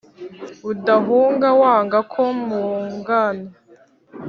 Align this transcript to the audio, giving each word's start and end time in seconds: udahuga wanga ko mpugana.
udahuga 0.71 1.47
wanga 1.61 1.99
ko 2.11 2.23
mpugana. 2.41 3.47